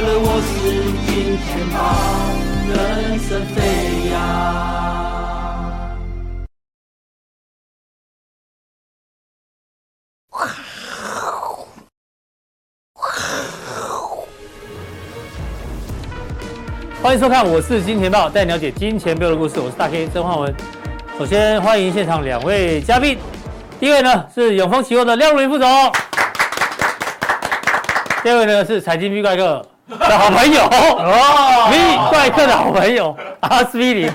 [0.00, 0.50] 了我是
[1.06, 1.78] 金钱豹，
[2.68, 4.14] 人生飞扬。
[17.02, 19.60] 欢迎收看，我是金钱豹，带你了解金钱背后的故事。
[19.60, 20.54] 我是大 K 曾焕文。
[21.18, 23.18] 首先欢迎现场两位嘉宾，
[23.78, 25.68] 第一位呢是永丰期货的廖如林副总，
[28.22, 29.64] 第二位呢是财经 V 怪客
[29.98, 34.10] 的好朋友哦你怪客的好朋友阿斯匹林。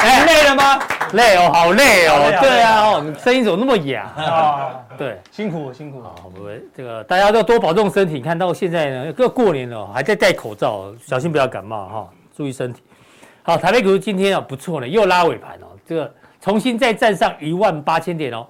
[0.00, 0.78] 哎，累了吗？
[1.12, 2.38] 累哦，好累哦。
[2.40, 4.70] 对啊，哦，声音怎么那么哑啊？
[4.98, 6.02] 对，辛苦辛苦。
[6.02, 8.20] 好，我们这个大家都多保重身体。
[8.20, 12.82] 看到现在呢，各过年了，还在戴口罩，小心不要感冒哈，注意身体。
[13.42, 18.46] 好，台北股市今天啊不错呢，又拉尾盘哦，这个重新再站上一万八千点哦，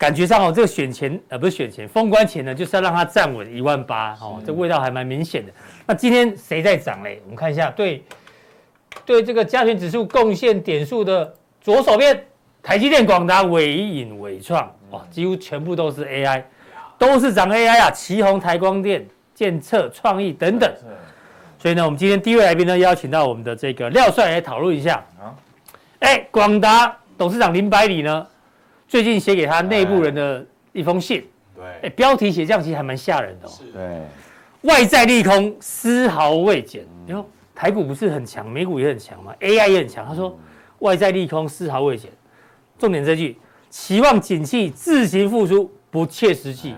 [0.00, 5.52] 感觉上哦，这个选前呃不是选前封关前呢，就是要让它站稳一万八哦，这味道还蛮明显的。
[5.86, 7.20] 那今天谁在涨嘞？
[7.24, 8.02] 我们看一下，对。
[9.04, 12.24] 对这个加权指数贡献点数的左手边，
[12.62, 16.42] 台积电、广达、伟影、伟创，哇，几乎全部都是 AI，
[16.98, 17.90] 都是涨 AI 啊！
[17.90, 20.72] 奇宏、台光电、建测、创意等等。
[21.56, 25.30] 所以呢，我们今天第一位来宾呢，邀请到我们的这个廖帅来讨论一下啊。
[26.00, 28.26] 哎，广达董事长林百里呢，
[28.90, 31.24] 最近写给他内部人的一封信。
[31.54, 31.64] 对。
[31.82, 33.52] 哎，标题写这样其实还蛮吓人的哦。
[33.72, 34.68] 对。
[34.68, 36.84] 外在利空丝毫未减。
[37.06, 37.24] 哟。
[37.54, 40.04] 台股不是很强，美股也很强嘛，AI 也很强。
[40.04, 40.36] 他说，
[40.78, 42.10] 外在利空丝毫未减，
[42.78, 43.38] 重点这句，
[43.68, 46.74] 期望景气自行复苏不切实际。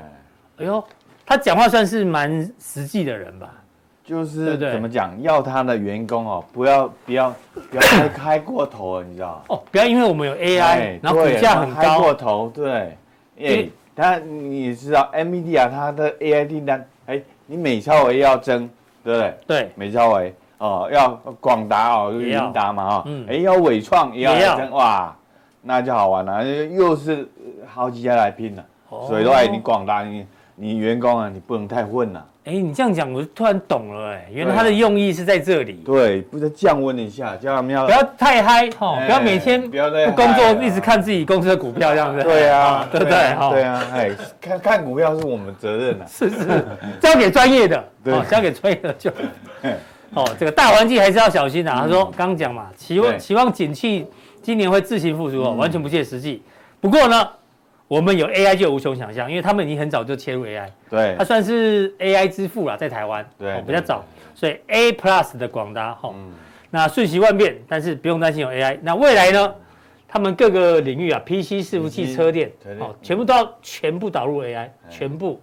[0.59, 0.85] 哎呦，
[1.25, 3.62] 他讲话算是蛮实际的人吧？
[4.05, 7.35] 就是怎么讲，要他的员工哦，不要不要
[7.71, 12.97] 不要开开过头了，你知道哦，不要因为我们有 AI，然后股价很高，开过头，对。
[13.41, 18.69] 哎，他你知道 NVIDIA 它的 AI 订单，哎，你美超维要争，
[19.03, 19.35] 对不对？
[19.47, 20.35] 对，美超维。
[20.59, 21.11] 哦，要
[21.41, 25.17] 广达哦，云达嘛哈，嗯，哎，要伟创也要争，哇，
[25.61, 27.29] 那就好玩了，又是
[27.67, 28.65] 好几家来拼了，
[29.09, 30.25] 所以说哎，你广达你
[30.63, 32.25] 你员工啊，你不能太混了。
[32.45, 35.83] 哎，你这样讲，我突然懂了，哎，原来他的用意是在这里。
[35.85, 42.23] 对，不是降温一下，叫他们要不要太嗨哈，不要每天不要在工作，一直看自己公司的股票这样子。
[42.23, 43.13] 对啊， 对不对？
[43.51, 46.65] 对啊，哎，看看股票是我们责任啊， 是是，
[47.01, 49.11] 交给专业的， 对，交给专业的就。
[50.15, 51.81] 哦，这个大环境还是要小心、啊。
[51.81, 54.07] 他说刚刚讲嘛，期望期望景气
[54.41, 56.41] 今年会自行复苏哦，完全不切实际。
[56.81, 57.29] 不过呢，
[57.93, 64.03] 我们有 AI 就有无穷想象，因为他们已经很早就切入 AI，对，它算是 AI 之父了，在台湾，对，比较早，
[64.35, 66.15] 所以 A Plus 的广达，哈，
[66.71, 68.79] 那瞬息万变，但是不用担心有 AI。
[68.81, 69.55] 那未来呢，
[70.09, 75.39] 他们各个领域啊，PC、伺服器、车电，哦，全部都要全部导入 AI，全部，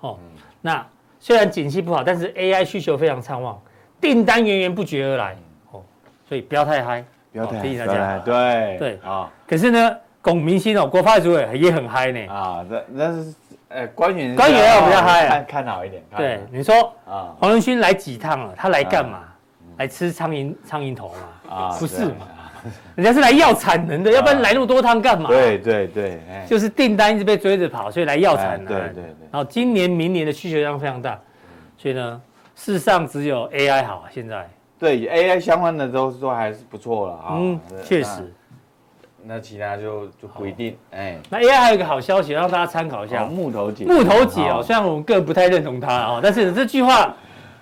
[0.00, 0.18] 哦，
[0.60, 0.86] 那
[1.18, 3.58] 虽然景气不好，但是 AI 需求非常畅旺。
[3.98, 5.34] 订单源源不绝而来，
[5.70, 5.82] 哦，
[6.28, 8.76] 所以不要太嗨，不要太嗨，对。
[8.78, 8.98] 对。
[9.02, 9.32] 啊。
[9.46, 12.32] 可是呢，龚明星哦，国发会主委也很嗨呢。
[12.32, 13.34] 啊，那那是
[13.68, 16.02] 呃官员，官员要比较嗨，看看好一点。
[16.16, 16.74] 对，你说
[17.06, 18.54] 啊，黄仁勋来几趟了？
[18.56, 19.18] 他来干嘛？
[19.76, 21.54] 来吃苍蝇苍蝇头嘛？
[21.54, 22.26] 啊，不是嘛？
[22.94, 25.28] 人家是来要产能的，要不然来那么多趟干嘛？
[25.28, 28.66] 对对对，就是订单一直被追着跑，所以来要产能。
[28.66, 29.28] 对对对。
[29.30, 31.20] 然后今年明年的需求量非常大，
[31.76, 32.20] 所以呢。
[32.56, 34.48] 世上只有 AI 好，现在
[34.78, 37.26] 对 AI 相关的都说还是不错了啊。
[37.32, 38.32] 嗯，确实。
[39.26, 40.76] 那其他就就不一定。
[40.90, 43.24] 哎，那 AI 还有一个好消息，让大家参考一下。
[43.24, 47.14] 木头姐，木头姐哦，虽然我们个人不太认同她哦，但是这句话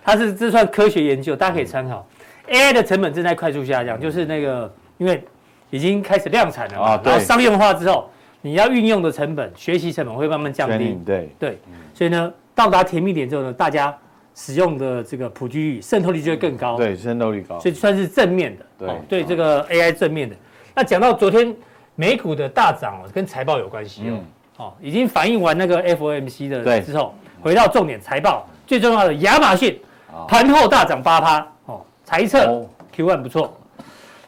[0.02, 2.06] 它是这算科学研究，大家可以参考。
[2.48, 5.22] AI 的成本正在快速下降，就是那个因为
[5.70, 10.98] 已经开始量产了嘛，然后商用化之后，你要运用的成本、学习成本会慢慢降低。
[11.04, 11.58] 对对，
[11.94, 13.96] 所以呢，到达甜蜜点之后呢，大家。
[14.34, 20.34] 使用的这个普及率、渗透率就会更高，对，渗透率高，所以算是正面的，对，对这个 AI 正面的。
[20.74, 21.54] 那讲到昨天
[21.94, 24.18] 美股的大涨哦，跟财报有关系哦，
[24.56, 29.78] 哦，已经反映完那个 FOMC 的之后，回到重点财报，最重要的亚马逊
[30.26, 32.66] 盘后大涨八趴哦，财测
[32.96, 33.56] Q1 不错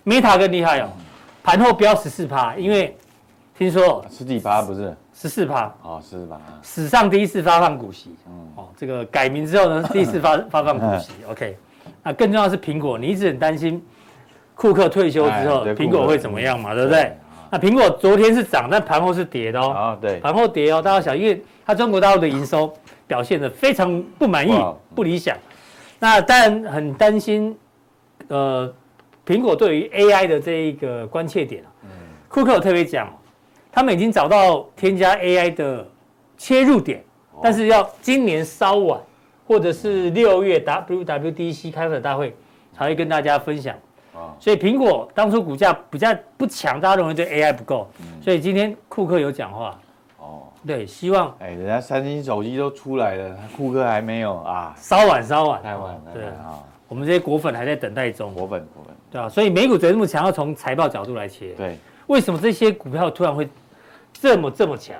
[0.04, 0.88] ，Meta 更厉害哦，
[1.42, 2.96] 盘后飙十四趴，因为
[3.56, 4.94] 听说十几趴不是。
[5.16, 5.72] 十四趴。
[5.82, 11.56] 哦，十四趴，史上第一次发放股息，嗯，哦，这个改名之后呢，第一次发 发放股息，OK，
[12.02, 13.80] 那更重要的是苹果，你一直很担心
[14.54, 17.12] 库克退休之后苹果会怎么样嘛，对不对？
[17.50, 22.72] 那苹果昨天是涨，但盘后是跌的哦，啊，对，盘后跌哦，大家想，因为它中国大陆的营收
[23.06, 24.52] 表现的非常不满意，
[24.94, 25.36] 不理想，
[25.98, 27.56] 那当然很担心，
[28.28, 28.72] 呃，
[29.26, 31.62] 苹果对于 AI 的这一个关切点
[32.28, 33.08] 库克有特别讲。
[33.76, 35.84] 他们已经找到添加 AI 的
[36.38, 37.02] 切入点，
[37.42, 39.00] 但是要今年稍晚，
[39.48, 42.32] 或者是六月 WWDC 开发者大会
[42.72, 43.74] 才会跟大家分享。
[44.38, 47.88] 所以苹果当初股价比较不强，大家认为对 AI 不够，
[48.22, 49.78] 所以今天库克有讲话。
[50.18, 56.02] 哦，对，希望哎，人家三星手机都出来了，库克还没有啊，稍晚稍晚，太晚了。
[56.14, 58.32] 对啊，我们这些果粉还在等待中。
[58.32, 61.52] 果粉果粉，对啊，所以美股昨天这么强，要从财报角度来切。
[61.54, 61.76] 对，
[62.06, 63.48] 为什么这些股票突然会
[64.12, 64.96] 这么这么强？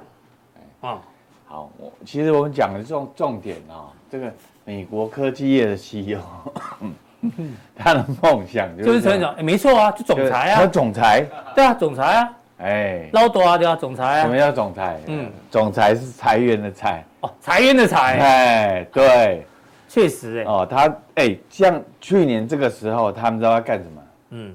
[0.83, 1.01] 啊，
[1.47, 4.31] 好，我其实我们讲的重重点啊，这个
[4.65, 6.19] 美国科技业的 CEO。
[7.77, 14.97] 他的梦想就是成长，哎，没错啊，就总裁啊，他总裁，对啊，总裁啊，哎，捞多啊，对啊，总裁啊，什么叫总裁？
[15.07, 19.45] 嗯，总裁是裁员的裁，哦，裁员的裁，哎，对，
[19.89, 24.03] 确实，哎，哦，他，哎，像去年这个时候，他们知道要干什么？
[24.31, 24.55] 嗯，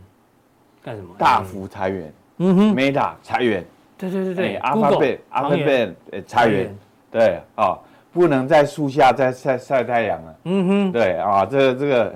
[0.83, 1.09] 干什么？
[1.17, 3.65] 大幅裁员，嗯哼，Meta 裁员，
[3.97, 5.93] 对对对对，Alphabet，Alphabet
[6.25, 6.75] 裁员，
[7.11, 7.77] 对，哦，
[8.13, 12.15] 不能在树下再晒晒太阳了，嗯哼，对啊，这个这个。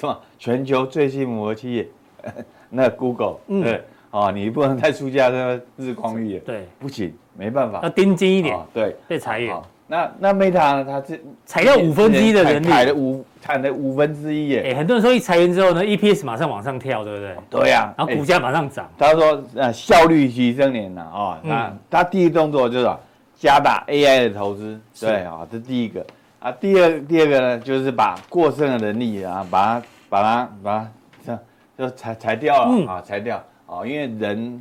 [0.00, 0.18] 是吧？
[0.38, 1.86] 全球最新模合企业，
[2.70, 9.54] 那 Google，嗯、对，哦，你不能再出价那个日光浴，对，不行，没办法，要盯紧一点，哦、对，被裁员。
[9.86, 10.84] 那那 Meta 呢？
[10.84, 14.70] 它是裁掉五分之一的人力，裁了五，裁了五分之一耶。
[14.70, 17.36] 哎，很多人说一裁员之后呢，EPS 马上往上跳，对不对？
[17.50, 18.88] 对呀、啊，然后股价马上涨。
[18.96, 22.88] 他说，呃，效率提升年了啊，那、哦、他、嗯、第一个动作就是
[23.34, 26.06] 加大 AI 的投资，对啊，这第一个
[26.40, 26.50] 啊。
[26.52, 29.82] 第二第二个呢，就是把过剩的人力啊，把它。
[30.10, 30.90] 把它把它
[31.24, 31.40] 这样
[31.78, 34.60] 就裁裁掉了、嗯、啊，裁掉啊，因为人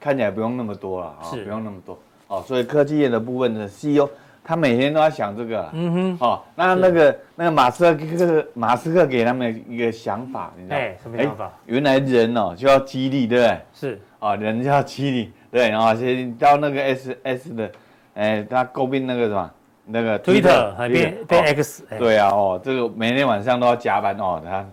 [0.00, 4.08] 看起来不用那么多了啊，不用那么多哦，所以科技业的部分的 CEO
[4.42, 10.82] 他每天都在想这个，嗯哼，哦，那那个那个马斯克马斯克给他们一个想法，你知道吗？
[11.02, 11.52] 什么想法？
[11.66, 13.60] 原来人哦就要激励，对不对？
[13.74, 17.70] 是啊，人就要激励，对，然后先到那个 S S 的，
[18.14, 19.50] 哎，他诟病那个什么？
[19.88, 24.66] 那个 Twitter 还变变 X，对啊，哦，这个每天晚上都要加班哦，他。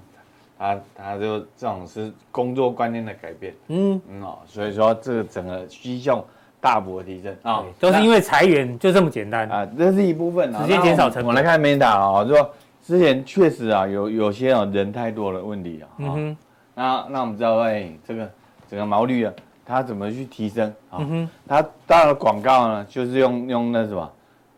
[0.58, 6.26] 他他就这种是工作观念的改变，嗯嗯哦，所以说这个整个需求
[6.62, 11.26] 大幅的提升啊，都是因为裁员，就这么简单啊，这是一部分啊，直接减少成本。
[11.26, 12.50] 我来看 Meta 啊，就说
[12.82, 16.38] 之前确实啊有有些哦人太多的问题啊，嗯哼，
[16.74, 18.32] 那那我们知道哎，这个
[18.70, 19.34] 整个毛利啊，
[19.66, 21.00] 它怎么去提升啊？
[21.00, 24.10] 嗯哼，它当然广告呢，就是用用那什么，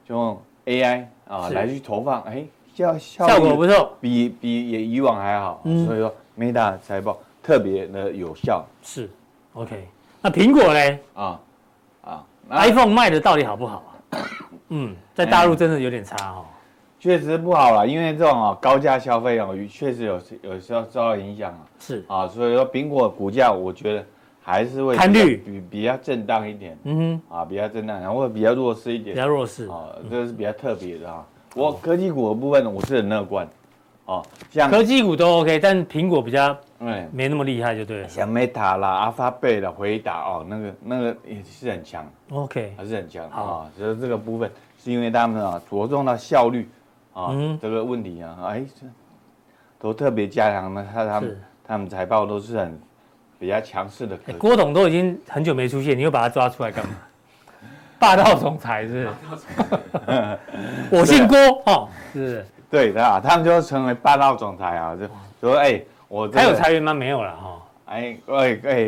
[0.07, 2.45] 就用 AI 啊来去投放，哎。
[2.77, 8.63] 效效果不错，比比也以往还好，嗯、所以说 Meta 财报特别的有效。
[8.83, 9.09] 是
[9.53, 9.87] ，OK。
[10.21, 10.99] 那苹果呢？
[11.15, 11.39] 啊
[12.03, 14.21] 啊，iPhone 卖的到底好不好啊？
[14.69, 16.45] 嗯，在大陆真的有点差哦。
[16.99, 21.65] 确实不好了，因为这种啊高价消费哦，确实有有时候受到影响啊。
[21.79, 24.05] 是啊，所以说苹果股价我觉得
[24.47, 26.77] 还是会比比比较震荡一点。
[26.85, 29.13] 嗯哼，啊比较震荡，然后比较弱势一点。
[29.13, 31.25] 比较弱势啊，这是比较特别的啊。
[31.53, 33.45] 我科技股的部分，我是很乐观，
[34.05, 38.07] 哦，像科技股都 OK，但苹果比较，哎，没那么厉害，就对了。
[38.07, 43.69] 像 Meta 啦、Alphabet 的回答哦，那个那个也是很强，OK，还是很强啊。
[43.77, 44.49] 所以这个部分
[44.81, 46.69] 是因为他们啊着重到效率
[47.11, 48.63] 啊这个问题啊，哎，
[49.77, 52.79] 都特别加强了，他他们他们财报都是很
[53.39, 54.17] 比较强势的。
[54.37, 56.93] 郭董都已经很久没出现，你又把他抓出来干嘛？
[57.99, 60.39] 霸道总裁是，是，
[60.95, 65.07] 我姓郭哦，是，对的啊，他们就成为霸道总裁啊，就
[65.41, 66.93] 说哎，我还有裁员吗？
[66.93, 68.81] 没有了哈，哎哎哎，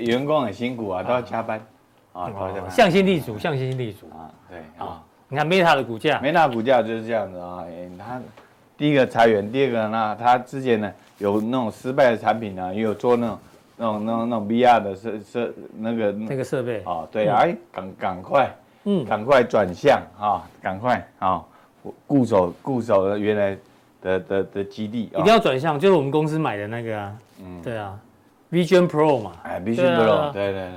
[0.00, 1.64] 员工很辛苦啊，都要加班
[2.12, 2.28] 啊，
[2.68, 8.20] 向心力主，向心力主啊，对啊，你看 Meta 的股价，Meta 股价就是这样子啊，哎，他
[8.76, 13.38] 第一个裁员，第二个呢，他之前呢有那种失败的产品呢，也有做那种。
[13.78, 16.82] 那种、那种、那种 VR 的设设那个那个设备。
[16.84, 18.54] 啊，对啊，哎，赶赶快，
[18.84, 21.42] 嗯，赶快转向啊，赶快啊，
[22.06, 23.56] 固守固守原来
[24.02, 27.98] 的的的基地，一定要转向，就是我们公司买的那个啊，嗯，对啊
[28.50, 30.70] ，Vision Pro 嘛，哎，Vision Pro，对对对，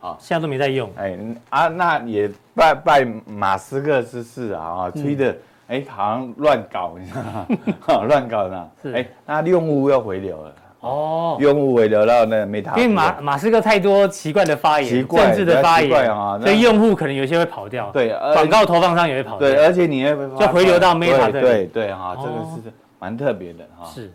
[0.00, 1.18] 啊，现在都没在用，哎
[1.50, 5.36] 啊，那也拜拜马斯克之赐啊，啊，吹的，
[5.68, 8.04] 哎，好像乱搞，你知道吗？
[8.08, 10.54] 乱搞呢，哎，那用户又回流了。
[10.80, 17.90] 哦，用户回流到那个 Meta，因为马马斯克太多奇怪的发言，政治的发言啊，所以用户可能有些会跑掉。
[17.90, 19.48] 对，广告投放商也会跑掉。
[19.48, 21.46] 对，而且你也就回流到 Meta 这里。
[21.46, 23.86] 对对哈，这个是蛮特别的哈。
[23.86, 24.12] 是，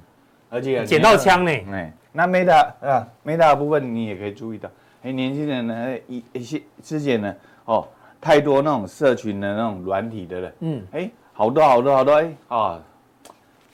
[0.49, 1.51] 而且捡到枪呢。
[1.73, 4.69] 哎，那 Meta 啊，Meta 的部分你也可以注意到，
[5.03, 7.85] 哎，年轻人呢一一些之前呢，哦，
[8.21, 10.51] 太多那种社群的那种软体的了。
[10.61, 12.79] 嗯，哎，好多好多好多哎啊，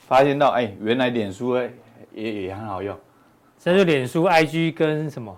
[0.07, 1.69] 发现到哎，原来脸书哎。
[2.21, 2.95] 也也很好用，
[3.57, 5.35] 这就脸书、IG 跟什么，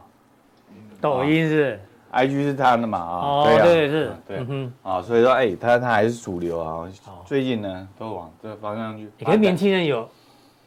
[0.99, 1.79] 抖音是
[2.11, 2.53] ，，IG 是？
[2.53, 6.87] 他的嘛啊，哦，对对是，对，啊，所以说哎，他他还是主流啊，
[7.25, 9.09] 最近呢都往这个方向去。
[9.23, 10.07] 可是年轻人有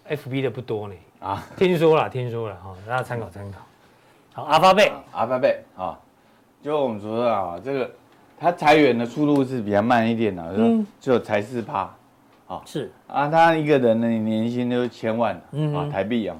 [0.09, 0.95] FB 的不多呢。
[1.21, 3.59] 啊，听说了听说了哈，大家参考参考。
[4.35, 5.99] 好，阿发贝，阿发贝啊，
[6.63, 7.91] 就我们说啊，这个
[8.39, 11.95] 他裁员的速度是比较慢一点的，嗯，只有才四趴，
[12.47, 15.35] 啊是啊，他一个人的年薪都千万
[15.75, 16.37] 啊台币啊，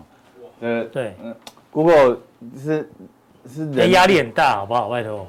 [0.61, 1.35] 呃对，嗯
[1.71, 2.19] ，Google
[2.59, 2.91] 是
[3.49, 4.89] 是人压力很大，好不好？
[4.89, 5.27] 外头，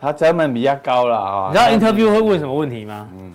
[0.00, 1.48] 他成本比较高了啊。
[1.52, 3.08] 你知道 interview 会问什么问题吗？
[3.18, 3.34] 嗯，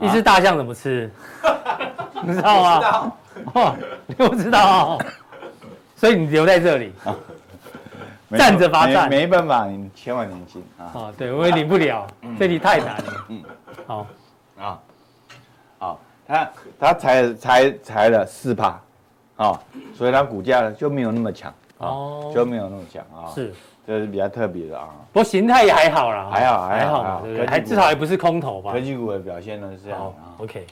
[0.00, 1.10] 一只大象怎么吃？
[2.22, 3.12] 你知道吗？
[3.34, 4.98] 知道，你不知道，
[5.96, 6.92] 所以你留在这里。
[8.36, 10.90] 站着罚站，没办法，你千万年薪啊！
[10.94, 12.04] 哦，对，我也领不了，
[12.36, 13.26] 这里太难了。
[13.28, 13.42] 嗯，
[13.86, 14.06] 好，
[14.58, 14.80] 啊，
[16.26, 18.80] 好，他他裁裁裁了四趴，
[19.36, 19.60] 啊，
[19.94, 23.30] 所以他股价呢就没有那么强，哦，就没有那么强啊。
[23.34, 23.52] 是，
[23.86, 24.88] 这是比较特别的啊。
[25.12, 27.46] 不过形态也还好啦，还好还好，对不对？
[27.46, 28.72] 还至少还不是空头吧？
[28.72, 30.12] 科技股的表现呢是这样。
[30.38, 30.66] OK，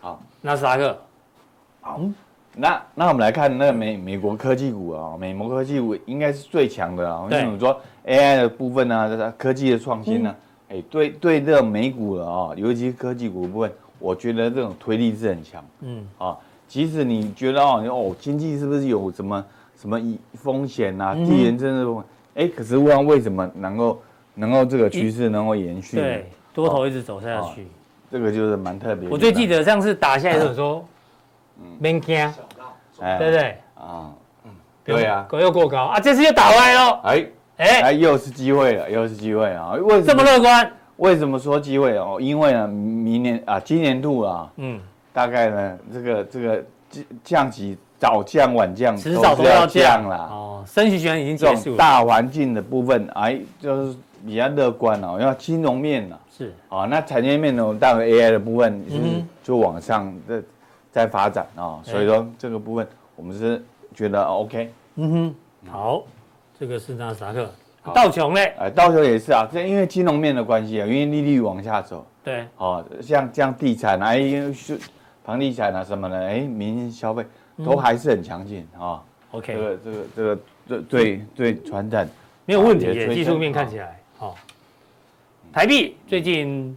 [0.00, 0.98] 好，纳斯达克，
[1.80, 2.00] 好。
[2.52, 7.22] 那那我们来看那个美美国科技股啊，美国科技股应该是最强的啊。
[7.30, 9.32] 为什么说 AI 的部分呢？
[9.38, 10.34] 科技的创新呢？
[10.68, 15.64] 哎，对对，这个美股了啊，尤其是科技股的部分，我觉得这种推力是很强。
[15.82, 19.44] 嗯啊，即使你觉得哦哦，经济是不是有什么
[19.80, 20.00] 什么
[20.34, 21.14] 风险啊？
[21.14, 22.04] 地缘政治部分，
[22.34, 24.02] 哎，可是问为什么能够
[24.34, 25.96] 能够这个趋势能够延续？
[25.96, 27.68] 对，多头一直走下去，
[28.10, 29.08] 这个就是蛮特别。
[29.08, 30.84] 我最记得上次打下来的时候。
[31.78, 32.16] 免惊，
[32.98, 33.58] 对不对？
[33.74, 34.10] 啊，
[34.44, 34.50] 嗯，
[34.82, 37.00] 对啊，狗又过高啊，这次又打歪了。
[37.04, 37.26] 哎
[37.58, 39.72] 哎哎，又是机会了，又是机会啊！
[39.72, 40.72] 为什么这么乐观？
[41.00, 42.18] 为什么说机会哦？
[42.20, 44.80] 因为呢，明年啊，今年度啊，嗯，
[45.12, 50.16] 大概呢，这个这个降降息早降晚降，迟早都要降了。
[50.30, 51.76] 哦，升息循已经结束了。
[51.76, 55.18] 大环境的部分，哎，就是比较乐观哦。
[55.20, 58.96] 因为金融面呢，是哦，那产业面呢，当然 AI 的部分是
[59.42, 60.42] 就往上的。
[60.92, 63.64] 在发展啊，所以说这个部分我们是
[63.94, 64.72] 觉得 OK。
[64.96, 66.02] 嗯哼，好，
[66.58, 67.48] 这个是纳斯达克，
[67.82, 74.78] 道琼嘞，哎，道琼也是啊，这因为金融面的关系啊，因为利率往下走，对，哦，像这样地产啊，因为是
[75.24, 77.24] 房地产啊什么的，哎，民营消费
[77.64, 79.02] 都还是很强劲啊。
[79.30, 82.08] OK，这个这个这个对对对，传产
[82.46, 84.36] 没有问题，技术面看起来好。
[85.52, 86.76] 台币最近。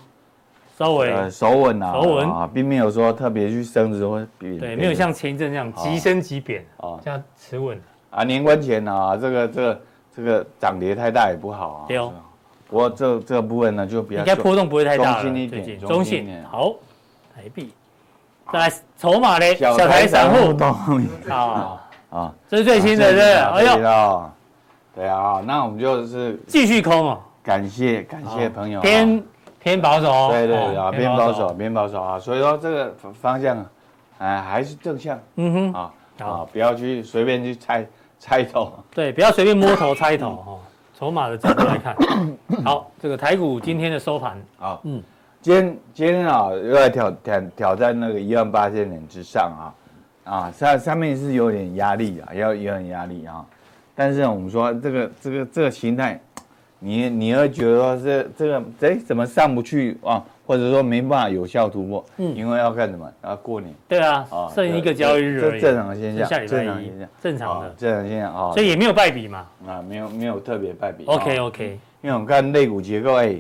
[0.76, 4.58] 稍微呃守稳啊，手稳啊，并没有说特别去升值或贬。
[4.58, 7.80] 对，没有像前一阵这样急升急贬啊，这样持稳
[8.10, 8.24] 啊。
[8.24, 9.82] 年关前啊，这个这个
[10.16, 11.86] 这个涨跌太大也不好啊。
[11.88, 12.14] 对哦。
[12.70, 15.24] 不过这这个部分呢，就比较应该波动不会太大了。
[15.24, 16.44] 中性一点，中性。
[16.50, 16.74] 好，
[17.36, 17.72] 台币。
[18.52, 20.58] 再来筹码嘞，小台散户。
[21.30, 23.36] 啊啊，这是最新的，对。
[23.36, 24.32] 哎呦。
[24.96, 27.20] 对啊，那我们就是继续空哦。
[27.42, 28.82] 感谢感谢朋友。
[28.82, 29.24] 偏。
[29.60, 33.66] 偏保守，对对啊，偏保守，偏保守啊，所以说这个方向啊，
[34.18, 37.88] 哎，还是正向，嗯哼，啊啊，不要去随便去猜
[38.24, 40.60] 猜头，对，不要随便摸头猜头 哈。
[40.98, 41.94] 筹码的角度来看，
[42.64, 45.04] 好，这个台股今天的收盘，啊，嗯，
[45.42, 49.64] 今天今天啊，又来挑挑挑战那个一万八千点之上啊，
[50.24, 53.46] 啊，上上面是有点压力啊，要有点压力啊，
[53.94, 56.18] 但是我们说这个这个这个形态。
[56.86, 60.24] 你你会觉得说这这个哎怎么上不去啊？
[60.46, 62.06] 或者说没办法有效突破？
[62.18, 63.12] 嗯，因为要干什么？
[63.24, 63.74] 要过年。
[63.88, 65.62] 对啊，剩一个交易日而已。
[65.62, 68.52] 正常的现象，正常现象，正常的正常现象啊。
[68.54, 69.48] 所以也没有败笔嘛。
[69.68, 71.06] 啊，没有没有特别败笔。
[71.06, 71.80] OK OK。
[72.02, 73.36] 因为我们看类股结构，哎，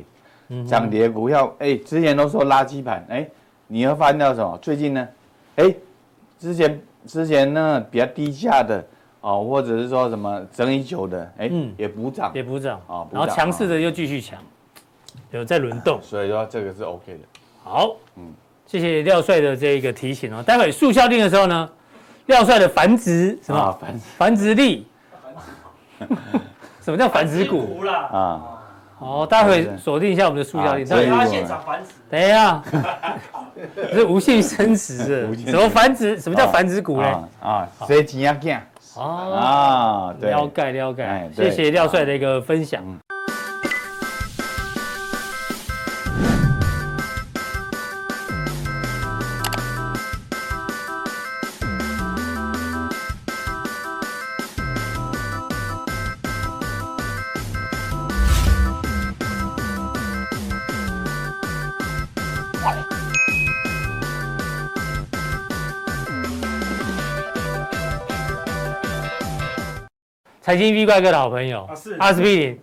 [0.67, 3.27] 涨跌股票，哎，之前都说垃圾盘，哎，
[3.67, 4.57] 你要发现到什么？
[4.61, 5.07] 最近呢，
[5.57, 5.73] 哎，
[6.39, 8.83] 之前之前呢比较低价的。
[9.25, 14.37] 哦，或者是说什么整理久的，哎，也补涨，也补涨啊，然后强势的又继续强，
[15.37, 17.19] 有在轮动，所以说这个是 OK 的。
[17.63, 18.33] 好，嗯，
[18.67, 20.43] 谢谢廖帅的这一个提醒哦。
[20.43, 21.69] 待会速效定的时候呢，
[22.27, 24.85] 廖帅的繁殖什么繁繁殖力？
[26.83, 28.41] 什么叫繁殖股啊？
[28.99, 31.89] 好，待会锁定一下我们的速效定，等下现场繁殖。
[32.09, 32.61] 等一下，
[33.91, 36.19] 是无性生殖的， 什么繁殖？
[36.19, 37.29] 什么叫繁殖股呢？
[37.41, 38.67] 啊，谁几样干？
[38.95, 42.83] 啊，了解了解，谢谢廖帅的一个分享。
[70.53, 71.95] 财经 V 怪哥的好朋友，是。
[71.97, 72.59] 阿司匹林，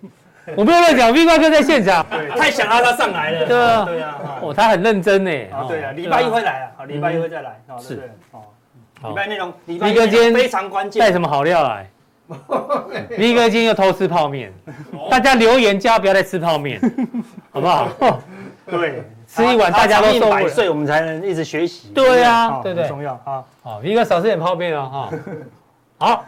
[0.55, 8.43] 我没有乱讲，V 怪哥在现场，对，太想让他上来了，对啊，对啊，哦，他很认真呢，啊，对啊，礼拜一会来啊，好，礼拜一会再来，是，哦，
[9.09, 11.91] 礼拜内容，V 哥今天非常关键，带什么好料来？
[13.19, 14.53] V 哥今天又偷吃泡面，
[15.11, 16.81] 大家留言加不要再吃泡面，
[17.51, 17.89] 好不好？
[18.71, 19.03] 对。
[19.27, 21.89] 吃一碗，大家都百岁，我们才能一直学习。
[21.95, 23.43] 对啊，对对，重要啊！
[23.63, 25.11] 好，一个少吃点泡面哦，哈。
[26.05, 26.25] 好，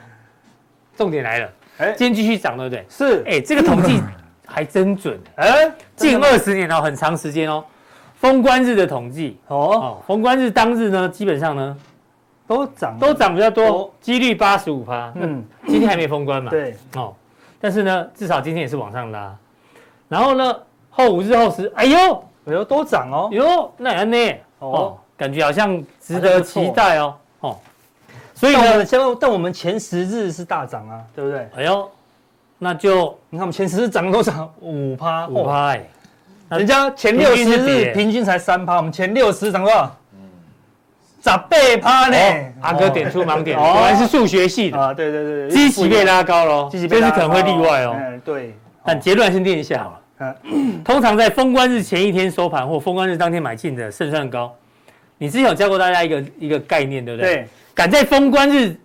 [1.03, 2.87] 重点来了，哎，今天继续涨，对不对？
[2.89, 4.01] 是，哎，这个统计
[4.47, 7.65] 还真准， 哎，近二十年哦，很长时间哦，
[8.15, 11.77] 封关日的统计哦，封关日当日呢，基本上呢
[12.47, 15.13] 都涨，都涨比较多，几率八十五趴。
[15.17, 16.51] 嗯，今天还没封关嘛？
[16.51, 17.13] 对，哦，
[17.61, 19.37] 但是呢，至少今天也是往上拉，
[20.09, 20.57] 然后呢，
[20.89, 22.25] 后五日后十，哎呦。
[22.45, 23.29] 哎呦，都涨哦！
[23.31, 24.17] 哟，那安呢？
[24.59, 27.15] 哦，感觉好像值得期待哦。
[27.39, 27.57] 哦，
[28.43, 31.49] 所以呢，像但我们前十日是大涨啊，对不对？
[31.55, 31.89] 哎呦，
[32.59, 34.53] 那就你看我们前十日涨多少？
[34.59, 35.85] 五趴，五趴哎。
[36.49, 39.97] 人家前六十日平均才三趴，我们前六十涨多少？
[40.15, 40.19] 嗯，
[41.23, 41.47] 十八
[41.81, 42.17] 趴呢。
[42.63, 44.93] 阿哥点出盲点，果然是数学系的啊。
[44.93, 47.97] 对对对，基期被拉高了，这是可能会例外哦。
[48.25, 50.37] 对，但结论先定一下好了。
[50.85, 54.53] 通常在封关日前一天收盘或封关日当天买进的胜算高。
[55.19, 57.35] 你之前有教过大家一个一个概念，对不对？
[57.37, 57.49] 对。
[57.75, 58.77] 赶在封关日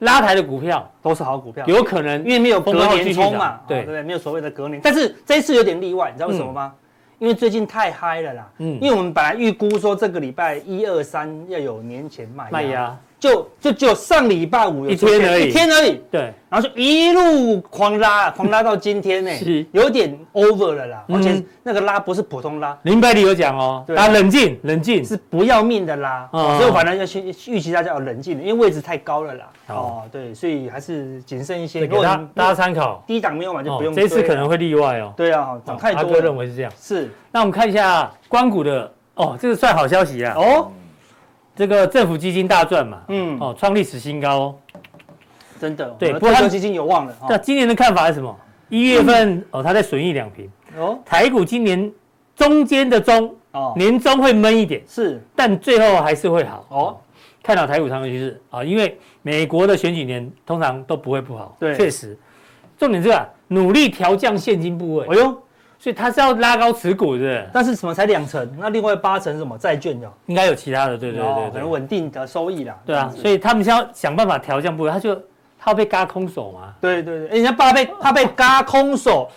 [0.00, 4.80] 拉抬的股票都是好股票，有可能因为没有隔年冲嘛，对对，没有所谓的隔年。
[4.82, 6.72] 但是这一次有点例外，你知道为什么吗？
[7.18, 8.48] 因为最近太嗨了啦。
[8.58, 8.78] 嗯。
[8.80, 12.94] 因为我们本来预估说这个礼拜一二三要有年前卖卖压。
[13.18, 16.00] 就就就上礼拜五一天而已，一天而已。
[16.10, 21.04] 对，然后就一路狂拉，狂拉到今天呢， 是有点 over 了啦。
[21.08, 26.28] 而且那个拉不是普通拉，林百里有讲哦，啊，冷静，冷静，是不要命的拉。
[26.30, 29.48] 所以我反正要去预期大家要冷静，因为位置太高了啦。
[29.68, 31.86] 哦，对，所以还是谨慎一些。
[31.86, 33.94] 给大大家参考，低档没有买就不用。
[33.94, 35.12] 这次可能会例外哦。
[35.16, 36.00] 对啊，涨太多。
[36.00, 36.72] 阿哥认为是这样。
[36.78, 40.34] 是，那我们看一下官股的哦，这个算好消息啊。
[40.36, 40.70] 哦。
[41.56, 44.54] 这个政府基金大赚嘛，嗯，哦，创历史新高哦，
[45.58, 47.16] 真的，对，不过基金有望了。
[47.28, 48.36] 那今年的看法是什么？
[48.68, 51.90] 一月份哦，它在损益两平哦，台股今年
[52.34, 56.96] 中间的中哦，年终会闷一点是，但最后还是会好哦。
[57.42, 62.18] 看到台股长期趋势啊，因为美国的选举年通常都不会不好，对，确实。
[62.76, 65.06] 重点是啊，努力调降现金部位。
[65.06, 65.42] 哎呦。
[65.78, 67.48] 所以它是要拉高持股，的？
[67.52, 68.48] 但是什么才两成？
[68.58, 70.10] 那另外八成是什么债券的？
[70.26, 72.74] 应该有其他的，对对对对，可能稳定的收益啦。
[72.84, 75.14] 对啊，所以他们先要想办法调降部位，他就
[75.58, 76.72] 他要被嘎空手嘛。
[76.80, 79.28] 对对对，人家怕被怕被嘎空手，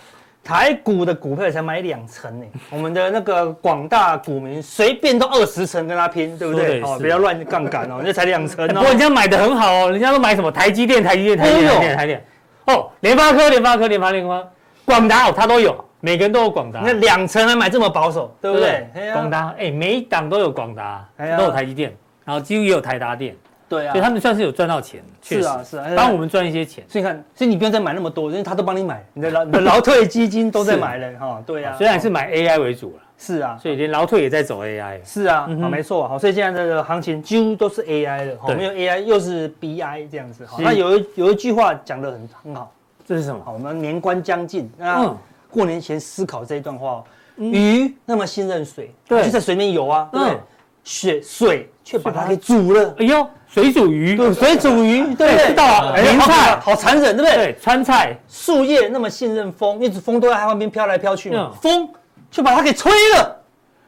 [0.42, 2.46] 台股的股票才买两成呢。
[2.70, 6.82] 我们的那个广大股民随便都二十成跟他拼，对不对？
[6.82, 8.74] 哦，不要乱杠杆哦，人家才两成哦。
[8.74, 12.24] 不过人家买的很好哦，人家都买什么台积电、台积电、台积电、台积电。
[12.66, 14.42] 哦，联发科、联发科、联发联发，
[14.84, 15.84] 广达哦，他都有。
[16.00, 18.86] 每个人都有广达，那两层还买这么保守，对不对？
[19.12, 23.36] 广达，哎，每一档都有广达，都有台积电，然后几乎也有台达电，
[23.68, 26.82] 对啊，所以他们算是有赚到钱，是啊是啊，帮我们赚一些钱。
[26.88, 42.72] 所以看，所以你不用再买那么多，因为他都帮你买，你的劳 你的劳退基金都在买了哈，对啊，虽然是买 AI 为主了，是啊，所以连劳退也在走 AI，是啊，好没错，好，所以现在这个行情几乎都是 AI 的，好，没有 AI 又是 BI 这样子，好，那有一有一句话讲的很很好，
[43.04, 43.42] 这是什么？
[43.44, 45.14] 好，我们年关将近，嗯。
[45.50, 47.02] 过年前思考这一段话，
[47.36, 50.38] 鱼那么信任水，就在水面游啊，对不对？
[50.82, 55.30] 水水却把它给煮了，哎呦，水煮鱼，水煮鱼，对。
[55.32, 55.54] 不对？
[55.54, 56.58] 到了，年菜。
[56.58, 57.36] 好残忍，对不对？
[57.36, 61.88] 对，川菜，树叶那么信任风，一直风都在它旁边飘来飘去嘛，风
[62.30, 63.42] 却把它给吹了，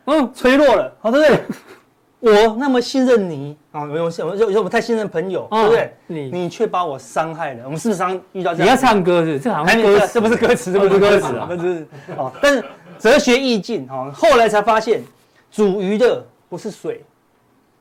[0.05, 1.45] 嗯，吹落了，好，对不对？
[2.23, 5.97] 我那么信任你啊，没有信，我我我太信任朋友，对不对？
[6.07, 7.65] 你你却把我伤害了。
[7.65, 9.41] 我们事实上遇到这样，你要唱歌是？
[9.41, 12.33] 这好像歌，这不是歌词，这不是歌词啊，这是哦。
[12.41, 12.65] 但是
[12.97, 15.03] 哲学意境哈，后来才发现，
[15.51, 17.03] 煮鱼的不是水，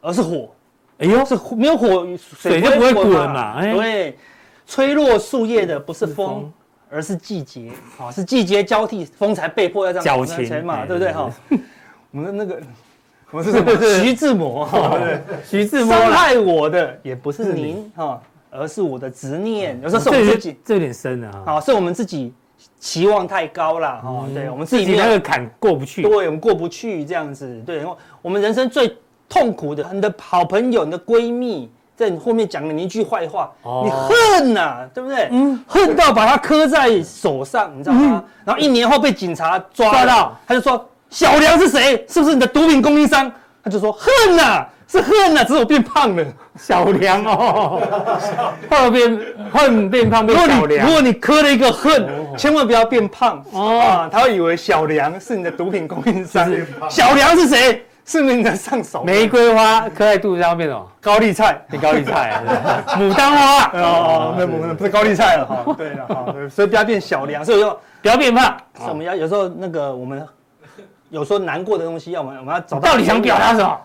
[0.02, 0.50] 而是火。
[0.98, 3.62] 哎呦，是没有火，水就不会滚嘛。
[3.62, 4.18] 对，
[4.66, 6.52] 吹落树叶的不是风，
[6.90, 11.30] 而是季节啊，是季节交替，风才被迫要这样矫情嘛，对不对哈？
[12.10, 12.60] 我们的那个。
[13.32, 13.72] 我是什么？
[14.04, 15.00] 徐志摩哈，
[15.48, 19.80] 徐志摩伤害我的也不是您哈，而是我的执念。
[19.82, 21.44] 有时候是我们自己，这有点深啊。
[21.46, 22.34] 好，是我们自己
[22.78, 24.26] 期望太高了哈。
[24.34, 26.02] 对，我们自己那个坎过不去。
[26.02, 27.62] 对，我们过不去这样子。
[27.66, 27.86] 对，
[28.22, 28.98] 我们人生最
[29.30, 35.30] 痛苦的，你的好朋友、你的闺蜜，在你后面讲了你一句坏话，你恨呐，对不对？
[35.32, 38.22] 嗯，恨到把它磕在手上，你知道吗？
[38.44, 40.86] 然后一年后被警察抓到，他就说。
[41.12, 42.04] 小梁是谁？
[42.10, 43.32] 是不是你的毒品供应商？
[43.64, 46.26] 他就说恨呐，是恨呐，只是我变胖了。
[46.58, 47.82] 小梁哦，
[48.70, 49.20] 后变
[49.52, 50.86] 恨变胖变小梁。
[50.86, 56.52] 如果你磕了一个恨，千万不要变胖哦，他会以为小梁是你的毒品供应商。
[56.90, 57.86] 小梁是谁？
[58.04, 59.04] 是不是你的上手。
[59.04, 60.88] 玫瑰花磕在肚子上变什么？
[61.00, 62.42] 高丽菜，变高丽菜，
[62.98, 65.76] 牡丹花哦，那不不是高丽菜了哈。
[65.78, 68.58] 对了哈，所以不要变小梁，所以说不要变胖。
[68.90, 70.28] 我们要有时候那个我们
[71.12, 72.92] 有时候难过的东西，要我们我们要找到。
[72.94, 73.78] 到底想表达什么？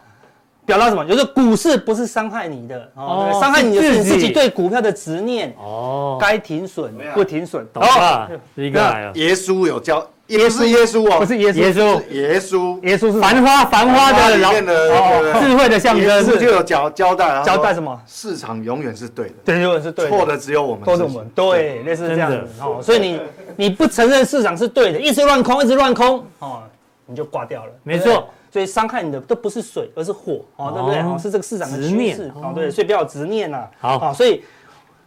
[0.64, 1.04] 表达什么？
[1.04, 6.16] 有时候股市不是伤害你的哦，伤害你的是你自己对股票的执念哦。
[6.20, 8.28] 该停损不停损，懂吧？
[8.54, 9.12] 一个来了。
[9.14, 17.96] 耶稣有教，耶稣耶稣哦，不是耶稣，耶稣耶稣耶稣是繁花繁花的里面的智慧的象征，就有交交代交代什么？
[18.06, 22.80] 市场永远是对的，对，永远是对的，错的只有我们，都是我们，对，类似这样子哦。
[22.82, 23.20] 所以你
[23.54, 26.62] 你不承认市场是对的，一直乱空，一直乱空哦，
[27.06, 28.28] 你就挂掉了，没错。
[28.50, 31.00] 所以伤害你的都不是水，而是火，哦，对不对？
[31.00, 33.68] 哦，是这个市场的趋势，哦，对，所以不要有执念呐。
[33.78, 34.42] 好，所以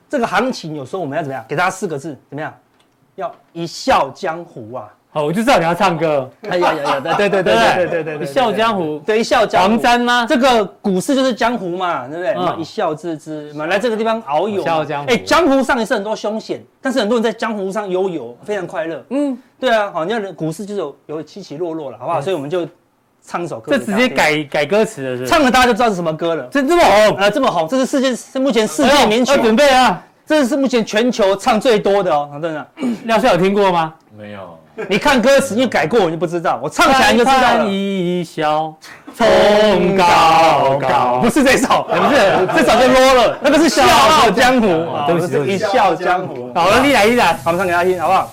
[0.08, 1.44] 这个行情有时候我们要怎么样？
[1.48, 2.54] 给大家四个字，怎么样？
[3.16, 4.94] 要一笑江湖啊！
[5.12, 6.30] 好，我就知道你要唱歌。
[6.48, 9.02] 哎呀呀呀， 对对对对对对对，笑江湖。
[9.04, 9.70] 对，一笑江湖。
[9.70, 10.24] 黄沾吗？
[10.30, 12.62] 这个股市就是江湖嘛，对不对？
[12.62, 14.64] 一笑置之嘛，来这个地方遨游。
[14.64, 15.10] 笑江湖。
[15.12, 19.04] 哎，江湖上也是很多凶险，但是很多人在江湖上悠游，非常快乐。
[19.10, 22.22] 嗯，对啊，好，你看股市就是有起起落落了，好不好？
[22.22, 22.68] 所以我们就
[23.24, 23.72] 唱一首歌。
[23.72, 25.26] 这直接改改歌词了，是？
[25.26, 26.48] 唱了大家就知道是什么歌了。
[26.52, 27.18] 这这么红？
[27.18, 27.68] 啊，这么红。
[27.68, 29.26] 这是世界是目前世界。
[29.42, 30.06] 准备啊！
[30.24, 32.68] 这是目前全球唱最多的哦，真的。
[33.06, 33.96] 廖帅有听过吗？
[34.16, 34.56] 没有。
[34.88, 36.60] 你看歌词，你改过你就不知道。
[36.62, 37.66] 我唱起来你就知道了。
[37.66, 38.74] 一笑
[39.18, 43.38] 冲高高，不是这首，不是这首就 low 了。
[43.42, 46.52] 那个是笑傲江湖，都是一笑江湖。
[46.56, 48.32] 好了，你来一来，我们唱给他听，好不好？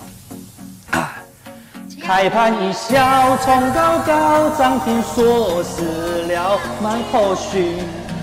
[2.02, 5.82] 开盘一笑，冲高高，涨停锁死
[6.28, 7.78] 了，卖破虚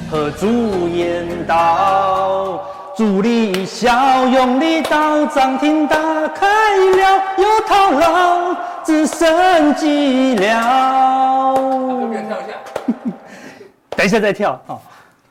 [0.09, 2.61] 和主言道，
[2.95, 11.55] 主力一笑，用力到涨停打开了，有套牢，只剩寂寥。
[13.97, 14.77] 等一下再跳啊！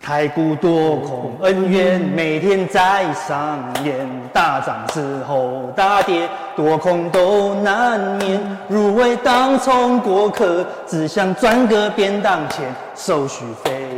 [0.01, 4.09] 太古多空恩怨，每天在上演。
[4.33, 8.41] 大涨之后大跌，多空都难免。
[8.67, 13.89] 入围当冲过客，只想赚个便当钱，手续费。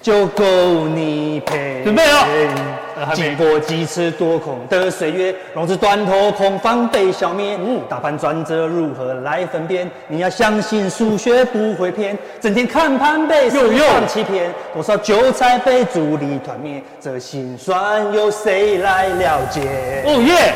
[0.00, 0.44] 就够
[0.88, 1.82] 你赔。
[1.84, 2.26] 准备哦。
[3.14, 7.56] 经过几次多空的岁月，融资断头，空方被消灭。
[7.58, 9.90] 嗯，大盘转折如何来分辨？
[10.08, 20.04] 你要相信数学不会骗，整天看盘被市场欺骗，多少韭菜被主力团灭，这心酸由谁来了解？
[20.06, 20.54] 哦耶！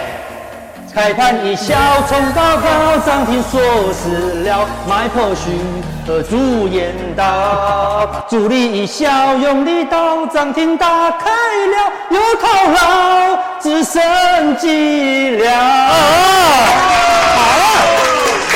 [0.96, 1.76] 开盘一笑，
[2.08, 3.60] 冲高高，涨停锁
[3.92, 5.60] 死了，卖破虚
[6.06, 14.02] 和主言道，主力一笑，用力刀涨停打开了，有套牢，只剩
[14.56, 15.50] 寂寥。
[17.36, 17.66] 好了，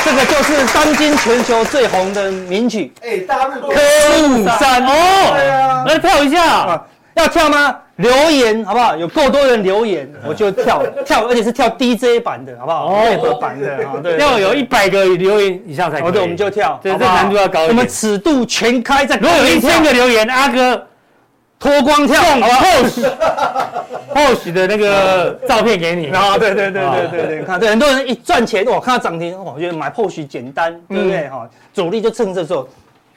[0.03, 2.91] 这个就是当今全球最红的名曲。
[3.03, 6.81] 哎，大陆科目三哦，来跳一下，
[7.13, 7.75] 要跳吗？
[8.01, 8.95] 留言好不好？
[8.97, 12.89] 有够多人留言，我就跳跳，而且是跳 DJ 版的，好不好？
[13.03, 16.11] 配合版的啊，对，要有一百个留言以上才可以。
[16.11, 17.69] 对，我们就跳，对，这难度要高一点。
[17.69, 20.87] 我们尺度全开，在如果有一千个留言，阿哥
[21.59, 22.65] 脱光跳，好吧
[24.13, 26.07] ？pose 的那个照片给你。
[26.07, 31.29] 啊，对对对对对对，看，对很多人一赚钱，我看到涨停，我觉得买 pose 简单，对不对？
[31.29, 32.67] 哈，主力就趁这时候，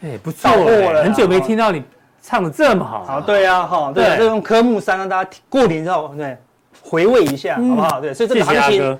[0.03, 1.83] 哎，不错了，很久没听到你。
[2.27, 6.35] 唱的这么好，好对呀，哈，对，这种科目三让大家过年之后对
[6.83, 8.01] 回味一下，好不好？
[8.01, 8.99] 对，所以这个行情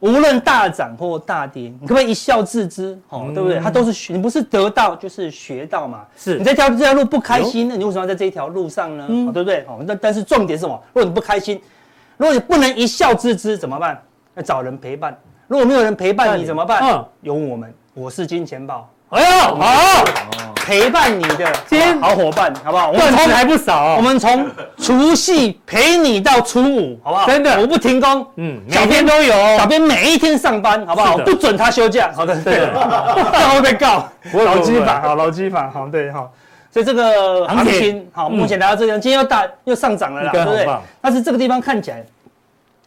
[0.00, 2.98] 无论大涨或大跌，你可不可以一笑置之？
[3.10, 3.60] 哦，对不对？
[3.60, 6.04] 它都是学，你不是得到就是学到嘛。
[6.16, 9.06] 是，你在条这条路不开心，那你为什么要在这一条路上呢？
[9.32, 9.64] 对不对？
[9.68, 10.78] 哦，那但是重点是什么？
[10.92, 11.60] 如果你不开心，
[12.16, 14.02] 如果你不能一笑置之，怎么办？
[14.34, 15.16] 要找人陪伴。
[15.46, 16.82] 如果没有人陪伴你怎么办？
[16.82, 18.90] 嗯，有我们，我是金钱豹。
[19.10, 20.04] 哎呦，好。
[20.66, 21.46] 陪伴你的
[22.00, 22.90] 好伙伴，好不好？
[22.90, 27.26] 我们从还不少，我们从除夕陪你到初五，好不好？
[27.26, 31.18] 真的，我不停工，嗯，每天都有，小编每一天上班，好不好？
[31.18, 36.32] 不准他休假，好的，对，这样会被告，劳基法，好，劳基法，好，对，好，
[36.70, 40.66] 所以这个行情，好，目前来到这边，今天又大又上涨了啦，对不对？
[41.02, 42.02] 但是这个地方看起来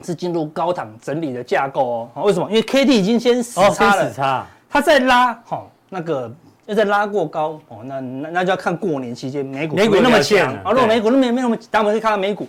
[0.03, 2.49] 是进入高档整理的架构哦，为什么？
[2.49, 6.32] 因为 K D 已经先死叉了，死叉，它在拉，好，那个。
[6.67, 10.71] 要再拉过高哦，那那那就要看过年期间美股美股那么强啊。
[10.71, 12.45] 如果美股那么没那么，当然可以看到美股，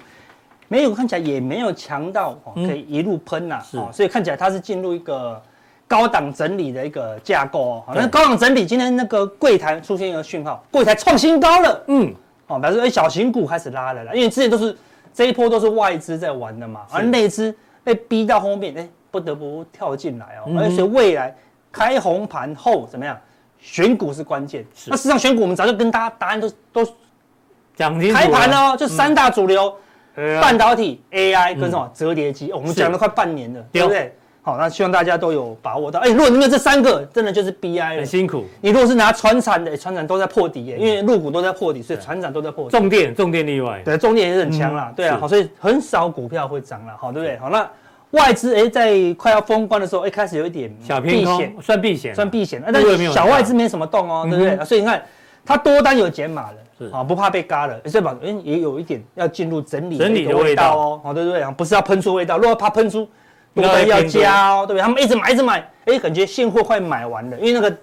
[0.67, 3.63] 美股看起来也没有强到哦，可以一路喷呐。
[3.75, 5.41] 哦，所以看起来它是进入一个
[5.87, 7.85] 高档整理的一个架构哦。
[7.95, 11.85] 那高档整理，今天那个柜台出现一个讯号，柜台创新高了。
[11.87, 12.13] 嗯，
[12.49, 14.77] 哦，表示哎小型股开始拉了啦，因为之前都是
[15.15, 21.33] 这一波都是外资在玩的嘛，而内资被逼到后面，哎，不得不跳进来哦，而且未来
[21.71, 23.17] 开红盘后怎么样，
[23.59, 24.65] 选股是关键。
[24.87, 26.93] 那事实上选股我们早就跟大家答案都都
[27.77, 29.75] 讲清楚，开盘了，就三大主流，
[30.41, 34.15] 半导体、AI 跟什么折叠机，我们讲了快半年了，对不对？
[34.41, 36.01] 好，那希望大家都有把握到。
[36.01, 38.47] 哎，如果你们这三个真的就是 BI 了，很辛苦。
[38.63, 42.71] 你如果是拿船产的，船产都在破底耶，因为入股都在破底，所以船产都在破底。
[42.71, 43.83] 重电，重电例外。
[43.85, 44.91] 对，重电也是很强啦。
[44.97, 47.37] 对啊，好，所以很少股票会涨了，好，对不对？
[47.37, 47.69] 好，那
[48.13, 52.63] 外资哎，在快要封关的时候，一开始有一点小避险，算避险，算避险。
[52.73, 54.65] 但是小外资没什么动哦，对不对？
[54.65, 55.03] 所以你看，
[55.45, 57.79] 它多单有减码了，是啊，不怕被嘎了。
[57.87, 61.45] 所以把哎也有一点要进入整理整理的味道哦，好，对不对？
[61.53, 63.09] 不是要喷出味道，如果怕喷出。
[63.55, 64.83] 多单要加哦，对不对？
[64.83, 67.77] 他们一直买，一直买，哎，感觉现货快买完了，因为那个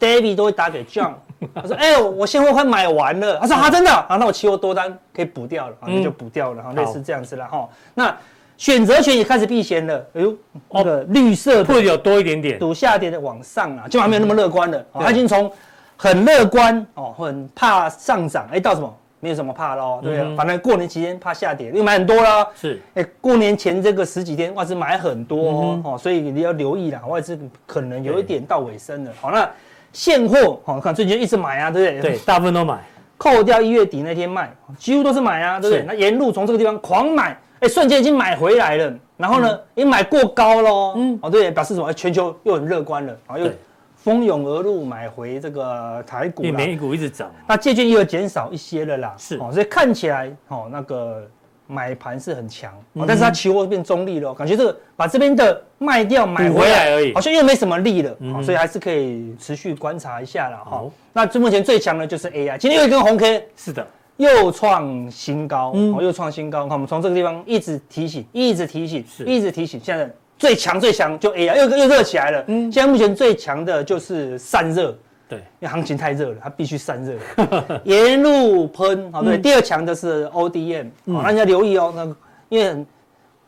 [0.00, 1.12] David 都会打给 John，
[1.54, 4.16] 他说：“哎，我现货快买完了。”他说：“啊，真的啊？
[4.16, 7.68] 那我期货多单可以补掉了，那就补掉了，哈，类似这样子了哈。
[7.92, 8.16] 那
[8.56, 10.34] 选择权也开始避险了，哎呦，
[10.70, 15.50] 那个绿色会有多一点点，赌下跌的往上啊，基本上没有那么乐观了，他已经从
[15.96, 18.94] 很乐观哦，很怕上涨，哎，到什么？
[19.18, 22.46] 没有什么怕喽，对啊，反正过年期间怕下跌，因为买很多了。
[22.54, 29.12] 是，哎，过年前这个十几天外资买很多哦，所以你要留意啦，外资可能有一点到尾声了。
[29.18, 29.50] 好，那
[29.90, 32.12] 现货好看最近一直买啊，对不对？
[32.12, 32.84] 对，大部分都买，
[33.16, 35.84] 扣掉一月底那天卖，几乎都是买啊，对不对？
[35.86, 38.94] 那沿路从这个地方狂买，哎，瞬间已经买回来了。
[39.16, 41.92] 然后呢，也买过高喽，嗯，哦对，表示什么？
[41.92, 43.50] 全球又很乐观了，然后又。
[43.96, 49.36] 蜂拥而入买回这个台股，美股一直涨，那借券又减少一些了啦，是。
[49.38, 51.28] 哦，所以看起来哦那个
[51.66, 52.72] 买盘是很强，
[53.04, 60.84] 但是它期货变中立了，感觉这个把这边的卖掉买回来而已，好像又没什么力了，所以还是可以持续观察一下了哈。
[61.12, 63.84] 那目前最强的就是 AI，今天又一根红 K，是的，
[64.16, 70.10] 又创新高，哦又创新高，看我们从这个地方一直提醒，一直提醒，一直提醒，现在。
[70.38, 72.44] 最强最强就 AI 又又热起来了。
[72.48, 74.94] 嗯，现在目前最强的就是散热，
[75.26, 77.14] 对，因为行情太热了，它必须散热，
[77.84, 79.10] 沿路喷。
[79.10, 81.90] 好，对，第二强的是 ODM，好，大家留意哦。
[81.96, 82.04] 那
[82.50, 82.84] 因为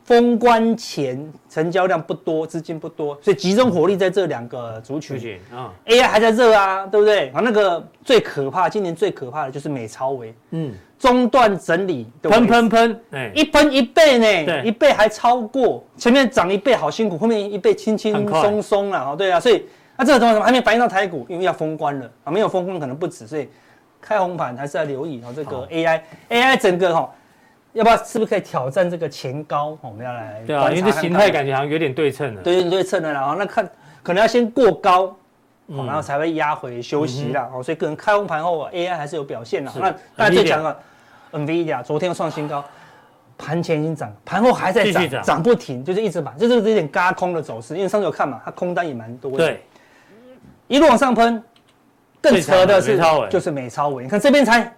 [0.09, 5.39] 封关前成交量不多，资金不多，所以集中火力在这两个族群。
[5.53, 7.29] 啊，AI 还在热啊，对不对？
[7.29, 10.33] 啊，那个最可怕，今年最可怕的就是美超微。
[10.49, 10.73] 嗯。
[10.97, 13.01] 中断整理，喷喷喷，
[13.35, 19.63] 一喷一倍呢，一倍还超过前面涨一倍好辛苦，后面一倍轻轻松松了，对啊，所以
[19.95, 23.47] 那这个东西还没反映到台股，因为要封关了啊，没有封关可能不止，所以
[24.01, 25.31] 开红盘还是要留意哦。
[25.33, 27.09] 这个 AI，AI 整个哈，
[27.73, 29.77] 要不要是不是可以挑战这个前高？
[29.81, 33.69] 我们要来对啊，因为这形态感觉好像有点对称了，对，有点对称了，然后那看
[34.01, 35.15] 可能要先过高，
[35.67, 37.61] 然后才会压回休息了哦。
[37.61, 40.77] 所以可能开红盘后 AI 还是有表现的，那大家最强的。
[41.31, 42.65] NVIDIA 昨天又创新高，
[43.37, 47.75] 盘前已经涨，盘后还在涨，涨不停，就是一直买，就是有点嘎空的走势。
[47.75, 49.63] 因为上次有看嘛，它空单也蛮多的，对，
[50.67, 51.43] 一路往上喷。
[52.21, 54.73] 更扯的是，就是美超微，你看这边才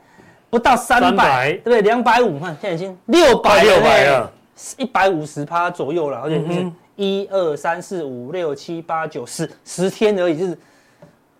[0.52, 1.82] 不到三百，对不对？
[1.82, 4.32] 两百五，看现在已经六百了，
[4.78, 10.56] 一百五十趴左右了，而且就是一二三四五六七八九十十天而已，就是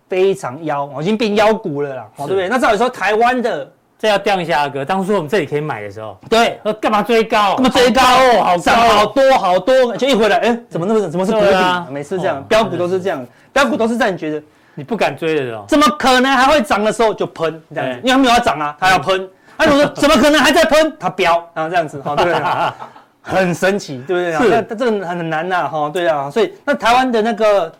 [0.08, 2.48] 非常妖，已经变妖股了啦，对不对？
[2.48, 3.70] 那照理说台湾的。
[3.98, 7.54] 这要掉一下哥，当初我们这里可以买的时候，对，说干嘛追高？
[7.54, 8.42] 干嘛追高哦？
[8.42, 11.86] 好涨好多好多，就一回来，哎，怎么那么怎么是谷底？
[11.88, 14.42] 每次这样，标股都是这样，标股都是这样，你觉得
[14.74, 17.98] 你不敢追的哦，怎么可能还会涨的时候就喷这样子？
[17.98, 19.28] 因为它没有要涨啊，它要喷。
[19.56, 20.96] 哎，我说 怎么可能还在喷？
[20.98, 22.40] 它飙，然后这样子，哈，对不对？
[23.22, 24.50] 很神奇，对不对？
[24.50, 27.72] 是，这个很难呐，哈，对啊，所以那台湾的那个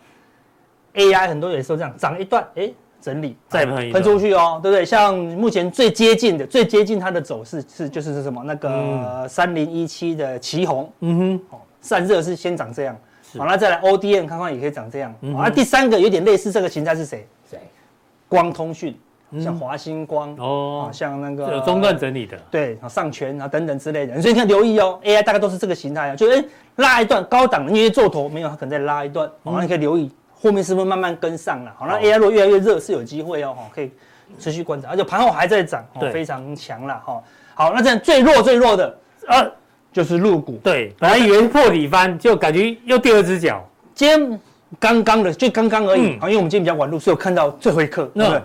[0.95, 2.71] AI 很多也是这样，涨一段，哎。
[3.03, 4.85] 整理再喷一喷出去哦，对不对？
[4.85, 8.45] 像目前最接近的、最接近它的走势是就是是什么？
[8.45, 12.97] 那个三零一七的旗红，嗯哼，哦，散热是先长这样，
[13.39, 17.27] 好，那再来 ODM 看看也可以长这样，啊，第三个有点类似这个形态是谁？
[17.51, 17.59] 谁？
[18.29, 18.99] 光通讯，
[19.43, 26.45] 像华星光哦，像那个有中断整理的，对，上权啊等等之类的，所以你看留意哦，AI 大概都是这个形态啊，就哎
[26.77, 30.11] 拉一段高档，因为做头没有，它可能再拉一段，好，那你可以留意。
[30.35, 31.73] 后面是不是慢慢跟上了？
[31.79, 33.93] 好，那 AI 如果越来越热，是有机会哦，可以
[34.39, 37.23] 持续观察，而且盘后还在涨，对，非常强了哈。
[37.55, 39.49] 好，那这样最弱最弱的呃，
[39.93, 40.59] 就是入股。
[40.63, 43.63] 对，本来以为破底翻，就感觉又第二只脚。
[43.95, 44.41] 今天
[44.79, 46.19] 刚刚的，就刚刚而已。
[46.19, 48.41] 好，因为我们今天比较晚入，所以我看到最后一刻，对不对？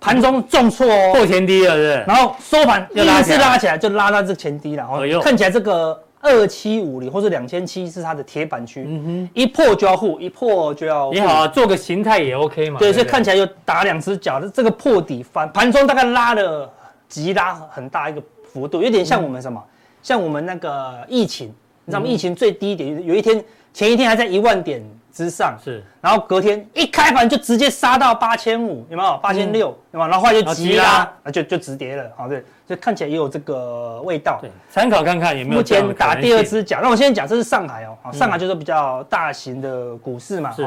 [0.00, 2.04] 盘中重挫哦，破前低了，对不对？
[2.06, 5.98] 然后收盘又拉是，拉起来就拉到这前低了，哦，看起来这个。
[6.22, 11.10] 二七五零或者两千七是它的铁板区，嗯哼，一破就要护，一破就要。
[11.10, 12.78] 你好啊，做个形态也 OK 嘛。
[12.78, 16.70] 对，所以看起来又打两只脚的这个破底翻，盘中大概拉了
[17.08, 18.22] 急拉很大一个
[18.52, 19.64] 幅度，有点像我们什么，
[20.02, 21.48] 像我们那个疫情，
[21.84, 22.06] 你知道吗？
[22.06, 24.82] 疫情最低点有一天前一天还在一万点
[25.12, 29.18] 之上，是，然后隔天一开盘就直接杀到八千五，有没有？
[29.22, 30.08] 八千六，有没有？
[30.08, 35.60] 然后后来就急啦，那就就直跌了，好，对，就看起来也有这个味道，对，参考看看有没有。
[35.60, 40.66] 目前打第二支脚，那我现在讲这是上海哦，上海就是比较大型的股市嘛，是。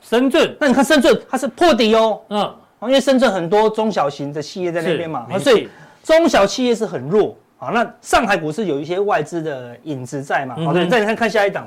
[0.00, 5.68] 深圳，那你看深圳它是破底哦，嗯，因为深圳很多中小型的企业在那边嘛，所以
[6.02, 7.36] 中小企业是很弱。
[7.62, 10.56] 好，那上海股市有一些外资的影子在嘛？
[10.64, 11.64] 好，对，再看看下一档，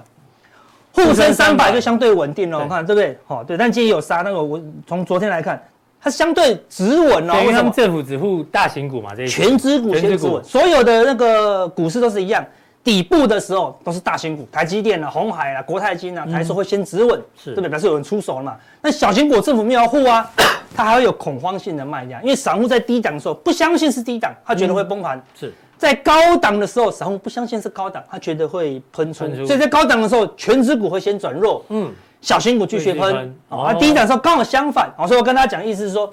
[0.92, 3.18] 沪深三百就相对稳定了，我，看对不对？
[3.26, 5.64] 好，对，但今天有杀那个，我从昨天来看，
[6.02, 7.36] 它相对止稳哦。
[7.40, 12.46] 因为他们政府只护大型股嘛，这些权值股先止稳，所有的那个股市都是一样，
[12.84, 17.70] 底部的时候都是大型股，台积电啊、红海啊、国泰金啊，台是会先止稳，是对不对？
[17.70, 18.58] 表示有人出手了嘛？
[18.82, 20.30] 那小型股政府没有护啊，
[20.76, 25.54] 它还会有恐慌性的卖压，因为散户在低档的时候不相信是低档，他觉得会崩盘，是。
[25.78, 36.12] 在高档的时候，散户不相信是高档，他觉得会喷出，所以在高档的时候，全指股会先转弱，嗯，小型股继续喷，啊，低档的时候刚好相反，啊，所以我跟大家讲，意思是说，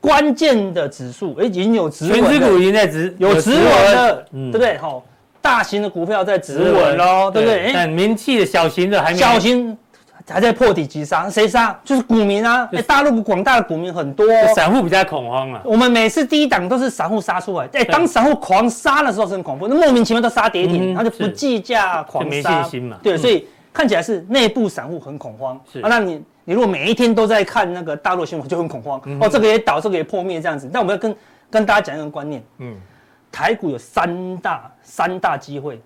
[0.00, 4.76] 关键的指数，哎，已经有止稳，权值股已经在指，有指稳了，对不对？
[4.78, 5.02] 好，
[5.40, 7.70] 大型的股票在指稳喽，对不对？
[7.72, 9.78] 但名气的小型的还没小型。
[10.28, 11.78] 还在破底急杀，谁杀？
[11.84, 12.68] 就是股民啊！
[12.72, 15.60] 哎，大陆广大的股民很多，散户比较恐慌啊。
[15.64, 22.96] 我们每次第一档都是散户杀出来，哎，当散户狂杀的时候是很恐怖，那莫名其妙都杀跌停，他就不计价狂杀，没信心嘛。
[23.02, 25.60] 对，所以看起来是内部散户很恐慌。
[25.70, 29.00] 是啊，那你你如果每一天都在看那个大陆新闻，就很恐慌。
[29.20, 30.70] 哦，这个也倒，这个也破灭这样子。
[30.72, 31.16] 但我们要跟
[31.50, 32.76] 跟大家讲一个观念，嗯，
[33.32, 35.80] 台股有三大三大机会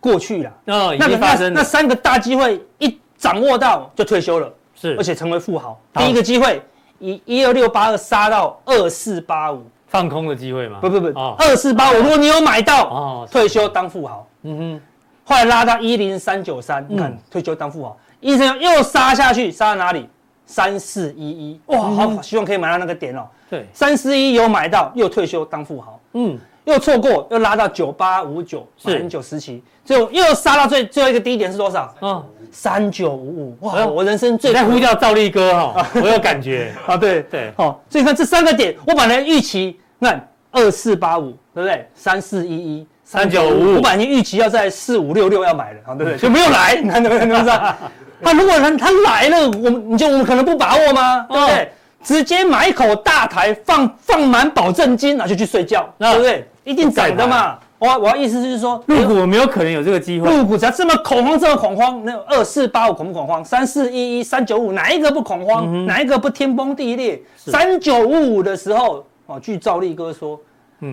[0.00, 2.98] 过去了，哦，那个那那三个大机会一。
[3.22, 5.80] 掌握到就退休了，是，而且成为富豪。
[5.94, 6.60] 第一个机会，
[6.98, 10.80] 一一二六八二杀到二四八五，放空的机会吗？
[10.80, 14.26] 不不不，二四八五，如果你有买到，哦，退休当富豪。
[14.42, 14.80] 嗯哼，
[15.22, 20.08] 后来拉到一零三九三，你看退休当富豪，医生又杀下去，杀到哪里？
[20.44, 23.24] 三四一一，哇，好，希望可以买到那个点哦。
[23.48, 26.00] 对，三四一有买到，又退休当富豪。
[26.14, 26.36] 嗯。
[26.64, 31.92] 又错过，又拉到九八五九，是很久时期，就又杀到最最后一个低点是多少？
[32.00, 33.66] 嗯，三九五五。
[33.66, 40.14] 哇，我人生最在呼叫赵力哥哈， 我有感觉啊，对对，好，所以看这三个点，我本来预期，那
[40.52, 41.88] 二四八五，对不对？
[41.94, 46.16] 三四一一，三九五五，我本来预期要在四五六六要买的，啊，对不对？
[46.18, 47.26] 就没有来，你看对不对？
[47.26, 47.56] 是不是？
[48.22, 51.26] 他如果他他来了，我们你就我们可能不把握吗？
[51.28, 51.72] 对不对？
[52.04, 56.46] 直接买一口大台，放放满保证金，然后就去睡觉，对不对？
[56.64, 57.58] 一定涨的嘛！
[57.82, 60.30] 我我要意思就是说，入股没有可能有这个机会。
[60.30, 63.44] 入股只要这么恐慌，这么恐慌，那二四八五恐不恐慌？
[63.44, 65.84] 三四一一三九五哪一个不恐慌？
[65.84, 67.20] 哪一个不天崩地裂？
[67.36, 70.40] 三九五五的时候，哦，据赵立哥说，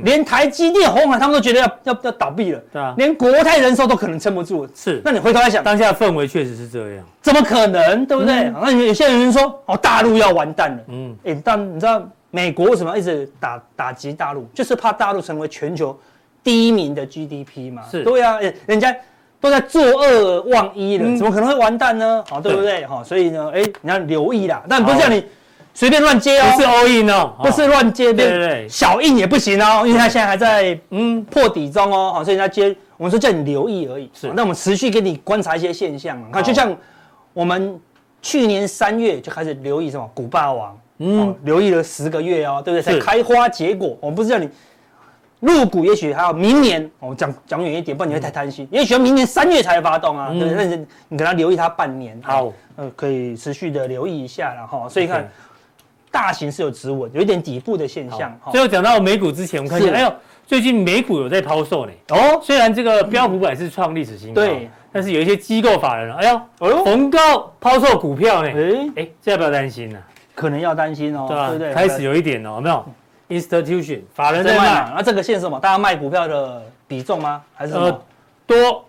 [0.04, 4.68] 连台积电、鸿海他们都觉得要要要倒闭了，对啊，连国泰人寿都可能撑不住。
[4.74, 8.04] 是，那你回头来想，当下氛围确实是这样，怎么可能？
[8.08, 8.52] 对不对？
[8.60, 10.84] 那有些人说，哦，大陆要完蛋了。
[10.88, 12.02] 嗯，哎，但你知道？
[12.32, 14.48] 美国为什么一直打打击大陆？
[14.54, 16.00] 就是怕大陆成为全球
[16.44, 17.84] 第一名的 GDP 嘛。
[17.90, 18.96] 是，对啊，人家
[19.42, 22.24] 都在作二忘一了，怎么可能会完蛋呢？
[22.28, 22.86] 好，对不对？
[22.86, 24.64] 好，所以呢，哎，你要留意啦。
[24.68, 25.24] 但不是叫你
[25.74, 32.12] 随便乱接哦，不是 all in 哦，不是乱接，对小印也不行哦，因为它现在还在嗯破底中哦。
[32.14, 34.10] 好，所以人家接，我们说叫你留意而已。
[34.14, 36.20] 是，那我们持续给你观察一些现象。
[36.32, 36.76] 看，就像
[37.34, 37.80] 我们
[38.22, 40.78] 去年三月就开始留意什么古霸王。
[41.02, 43.00] 嗯，留意了十个月哦，对不对？
[43.00, 44.50] 才开花结果，我们不是叫你
[45.40, 47.16] 入股，也许还要明年我。
[47.16, 48.68] 讲讲远一点，不然你会太贪心。
[48.72, 50.66] 也许要明年三月才发动啊，对不对？
[50.66, 54.88] 那你可能留意它半年，好，呃，可以持续的留意一下了哈。
[54.90, 55.30] 所以看
[56.12, 58.38] 大型是有止稳，有一点底部的现象。
[58.52, 60.14] 最后讲到美股之前，我们看一下，哎呦，
[60.46, 61.92] 最近美股有在抛售呢。
[62.10, 68.50] 哦，虽然这个标普百是创历史新高，对，但是有一些机构法人，哎呦，哎呦，逢高抛售股票呢。
[68.50, 70.00] 哎哎，这要不要担心呢？
[70.36, 71.74] 可能要担心哦，对不对？
[71.74, 72.86] 开始有一点哦，有没有
[73.30, 75.60] ？Institution 法人在卖，那这个线是什么？
[75.60, 77.42] 大家卖股票的比重吗？
[77.54, 78.02] 还是什么？
[78.48, 78.84] 多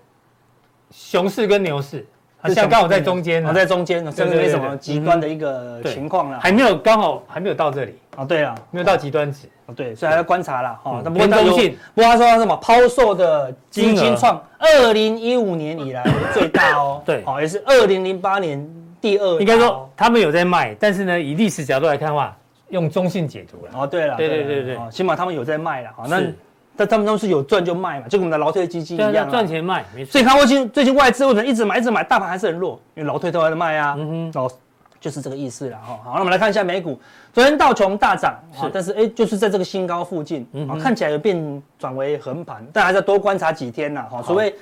[0.90, 2.06] 熊市跟牛市，
[2.40, 11.00] 好像刚好在中间，在中间，这个没什么极端的一个情况了，还没有刚好还没有到这里哦，对啊，没有到极端值哦，对，所以还要观察了哈。
[11.04, 18.66] 那不过中性，不过他说什么抛售的基金创二零一五年以来最大哦，对，哦，也是二零零八年。
[19.02, 22.36] 第二，应该说他们有在卖，但是呢，以历史角度来看的话，
[22.70, 23.72] 用中性解读了。
[23.74, 25.90] 哦，对了，对对对对，起码他们有在卖了。
[25.96, 26.22] 好，那
[26.76, 30.12] 但他们都是有赚就卖嘛，就跟我们的劳退基金一样，赚钱卖，没错。
[30.12, 33.96] 所以看最近最近外资为什么一直买一直买，大盘还是很弱，因为劳退都还在卖啊。
[33.98, 34.50] 嗯哼，哦，
[34.98, 35.98] 就是这个意思了哈。
[36.04, 36.98] 好，那我们来看一下美股，
[37.32, 44.54] 昨天道琼大涨，是，但是哎，就是在这个新高附近，啊，看起来有变转为横盘，但还是要多观察几天呐，哈，除非。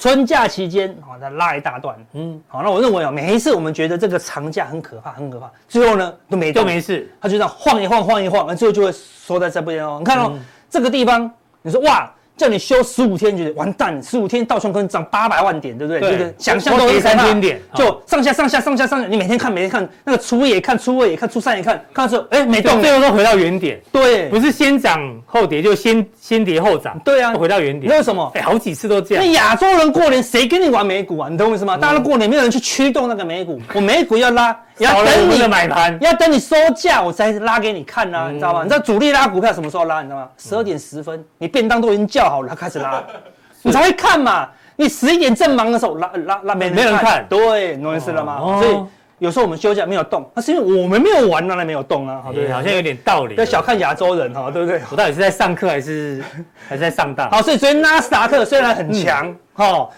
[0.00, 9.96] 春假期间，好，再拉一大段，嗯，好，那我认为啊，每一次我们觉得这个长假很可怕，很可怕，最后呢都没都没事，它就这样晃一晃，晃一晃，那最后就会缩在这边哦。
[9.98, 10.40] 你看哦，嗯、
[10.70, 11.30] 这个地方，
[11.60, 12.10] 你说哇。
[12.40, 16.00] 叫你休十五天，觉得完蛋，十五天道琼可能涨八百万点，对不对？
[16.00, 23.78] 对，就是想象都跌三千点，就上下上下上下上下，你每天看，每天看那个初一也看，初二也看，初三也看，看到时候，哎，没动，最后都回到原点。
[23.92, 26.98] 对，不是先涨后跌，就先先跌后涨。
[27.04, 27.92] 对啊，回到原点。
[27.92, 28.32] 为什么？
[28.34, 29.22] 哎，好几次都这样。
[29.22, 31.28] 那亚洲人过年谁跟你玩美股啊？
[31.28, 31.76] 你懂我意思吗？
[31.76, 34.58] 大家都过年，没有人去驱动那个美股，我美股要拉。
[34.80, 38.62] 要等你的买盘，要等你收价，我才拉给你看啊，你知道吗？
[38.62, 40.00] 你知道主力拉股票什么时候拉？
[40.00, 40.28] 你知道吗？
[40.38, 43.02] 十二点十分，你便当都已经叫好了，他开始拉，
[43.62, 44.48] 你才会看嘛。
[44.76, 48.38] 你十一点正忙的时候拉拉拉，没没人看，对，懂意思了吗？
[48.62, 48.82] 所以
[49.18, 52.24] 有时候我们休假没有动，那是因为我们没有玩，那没有动啊。
[52.32, 53.34] 对，好像有点道理。
[53.34, 54.80] 要小看亚洲人哈，对不对？
[54.90, 56.24] 我到底是在上课还是
[56.66, 57.30] 还是在上当？
[57.30, 59.90] 好，所以昨天纳斯达克虽然很强哈，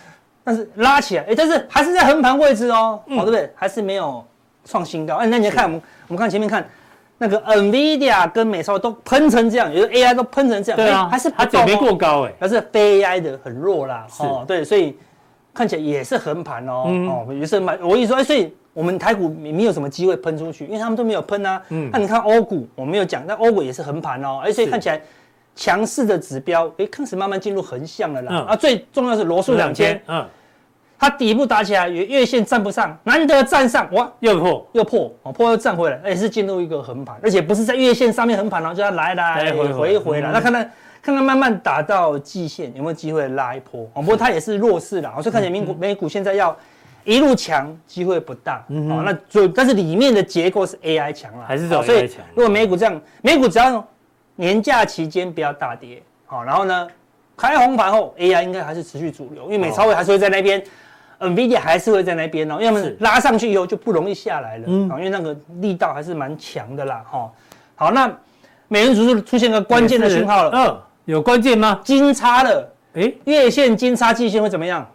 [0.42, 3.52] 但是拉起来，哎，但是还是在横盘位置哦，好，对不对？
[3.54, 4.24] 还是没有。
[4.64, 6.64] 创新高，哎，那你看我们，我们看前面看
[7.22, 14.98] 那个 NVIDIA 跟美超都喷成这样，有的 AI 都喷成这样，对啊，还是它准备过高哎，但是非 AI 的很弱啦，哦，对，所以
[15.54, 16.82] 看起来也是横盘哦，
[17.28, 25.00] 哦，也是蛮，我一说，哎，所以我们台股没有什么机会喷出去，因为他们都没有喷啊，嗯，那你看欧股，我没有讲，但欧股也是横盘哦，而且看起来
[25.54, 30.26] 强势的指标，哎，开始慢慢进入横向了啦，啊，最重要是罗素两千，嗯。
[31.02, 34.64] 它底部打起来，月月线站不上，难得站上，哇，又破。
[34.70, 40.62] 又破，哦，破又站回来，也是进入一个横盘，而且不是在月线上面横盘，然后就要来来回回回来，那看看
[41.02, 46.56] 看看慢慢打到季线有没有机会拉一波，哦，不过它也是弱势了，所以看起来美股美股现在要
[47.02, 53.84] 一路强机会不大，哦，那就但是里面的结构是 AI 强了，还是走 AI 强，如果美股这样，美股只要
[54.36, 56.86] 年假期间不要大跌，好，然后呢
[57.36, 60.62] 开红盘后 AI 应该还是持续主流，因为美超微还是会在那边。
[61.22, 67.30] NVIDIA 还是会在那边哦，要么拉上去以后就不容易下来了，嗯，因为那个力道还是蛮强的啦，哈。
[67.74, 68.10] 好，那
[68.68, 71.80] 美元指数出现个关键的讯号了，嗯，有关键吗？
[71.82, 74.86] 金叉了，哎，月线金叉季线会怎么样？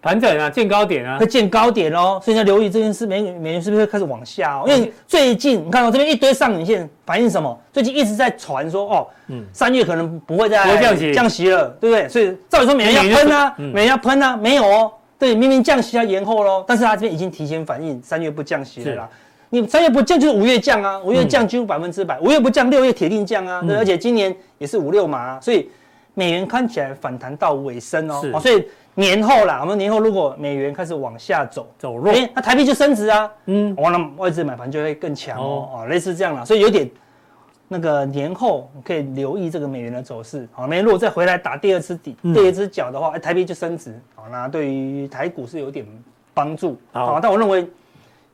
[0.00, 4.64] 盘整啊，见高点啊，会见高点哦，所以要留意这件事，美美元是不是会开始往下哦？
[4.68, 7.60] 因为最近你看到这边一堆上影线，反映什么？
[7.72, 12.08] 最近一直在传说哦，嗯，三月可能不会再降息降息了，对不对？
[12.08, 14.92] 所以照理说美元要喷啊，美元要喷啊，没有哦。
[15.18, 19.08] 对，明明降息要延后喽，但是他这边已经提前反应，三月不降息了啦。
[19.50, 23.60] 你三月不降就是五月降啊，五月降几乎百分之百，五月不降六月铁定降啊。
[23.66, 25.68] 对，而且今年也是五六码，所以
[26.14, 28.38] 美元看起来反弹到尾声哦。
[28.40, 28.64] 所以
[28.94, 33.28] 年后啦，我们年后如果美元开始往下走走弱，哎，那台币就升值啊。
[33.46, 36.88] 嗯，完了外资买盘就会更强哦，哦，类似这样啦，所以有点。
[37.70, 45.86] 那个年后可以留意这个美元的走势，好，美元如果再回来打第二次底，第二只脚的话，哎，台币就升值，好，那对于台股是有点
[46.32, 47.68] 帮助，好，但我认为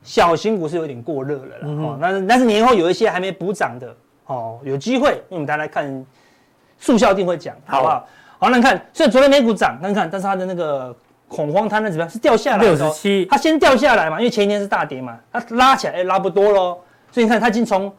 [0.03, 3.93] 小型股是有点过热了啦，哦，但是但是年后有一些还没补涨的，
[4.27, 6.05] 哦，有机会，因为我们大家来看
[6.79, 7.81] 速效定会讲，好。
[7.81, 8.07] 不好？
[8.39, 10.95] 好，那你看，所以昨天美股涨，看看，但是它的那个
[11.27, 16.77] 恐慌贪的指标是掉下来的，六十七，它先掉下来嘛，因为前一天是大跌嘛，它拉起来，哎，拉不多喽，
[17.11, 17.91] 所以你看它已经从。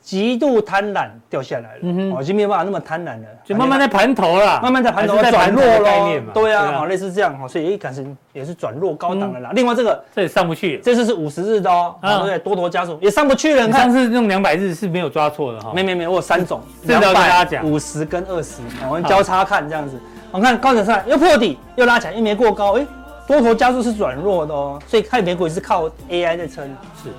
[0.00, 9.50] 极度贪婪掉下来了，嗯哼，已经没有办法那么贪婪了，就慢慢在盘头了，慢慢在盘头转弱了，对啊，好，类似这样哈，所以一开始也是转弱高档的啦。
[9.54, 12.38] 另外这个这也上不去，这次是五十日的哦，对不对？
[12.38, 13.66] 多头加速也上不去了。
[13.66, 13.82] 你看。
[13.82, 20.00] 上次用两百日是没有抓错的哈，没没没，我有三种，两百、五十跟二十，我们交叉看这样子。
[20.32, 22.86] 我看高点上来又破底又拉起来，又没过高，哎，
[23.26, 26.64] 多头加速是转弱的哦，所以看美股也是靠 AI 在撑，
[27.02, 27.10] 是。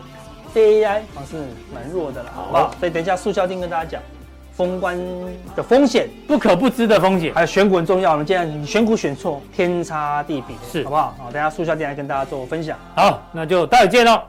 [0.56, 1.38] AI 还是
[1.74, 2.72] 蛮弱的了，好不好？
[2.80, 4.02] 所以等一下速效定跟大家讲，
[4.54, 4.98] 封关
[5.56, 8.12] 的风险，不可不知的风险，还有选股很重要。
[8.12, 11.16] 我们既然你选股选错，天差地别，是好不好？
[11.18, 12.78] 好，等下速效定来跟大家做分享。
[12.96, 14.22] 好，那就待会见喽。